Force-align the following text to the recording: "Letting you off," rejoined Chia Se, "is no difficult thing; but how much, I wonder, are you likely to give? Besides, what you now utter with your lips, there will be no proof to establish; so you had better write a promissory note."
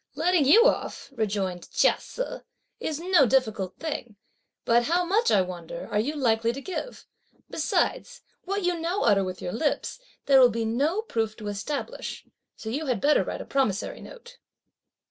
"Letting 0.15 0.45
you 0.45 0.65
off," 0.65 1.09
rejoined 1.15 1.69
Chia 1.71 1.95
Se, 1.99 2.39
"is 2.79 2.99
no 2.99 3.27
difficult 3.27 3.77
thing; 3.77 4.15
but 4.65 4.85
how 4.85 5.05
much, 5.05 5.29
I 5.29 5.43
wonder, 5.43 5.87
are 5.91 5.99
you 5.99 6.15
likely 6.15 6.51
to 6.53 6.59
give? 6.59 7.05
Besides, 7.51 8.21
what 8.43 8.63
you 8.63 8.79
now 8.79 9.01
utter 9.03 9.23
with 9.23 9.43
your 9.43 9.53
lips, 9.53 9.99
there 10.25 10.39
will 10.39 10.49
be 10.49 10.65
no 10.65 11.03
proof 11.03 11.37
to 11.37 11.49
establish; 11.49 12.25
so 12.55 12.67
you 12.71 12.87
had 12.87 12.99
better 12.99 13.23
write 13.23 13.41
a 13.41 13.45
promissory 13.45 14.01
note." 14.01 14.39